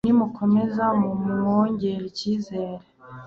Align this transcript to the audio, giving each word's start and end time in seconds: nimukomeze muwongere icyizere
nimukomeze 0.05 0.83
muwongere 0.99 1.95
icyizere 2.11 2.85